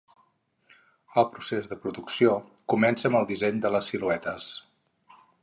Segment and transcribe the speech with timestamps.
[1.21, 2.33] El procés de producció
[2.75, 4.51] començava amb el disseny de les siluetes.